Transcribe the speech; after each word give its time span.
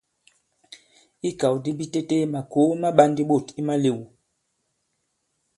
I 1.27 1.29
ikàw 1.29 1.55
di 1.63 1.71
bitete 1.79 2.17
makòo 2.33 2.71
ma 2.81 2.89
ɓā 2.97 3.03
ndī 3.11 3.23
ɓôt 3.29 3.47
i 3.59 3.61
malēw. 3.67 3.99